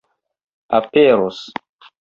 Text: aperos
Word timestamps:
aperos 0.77 1.37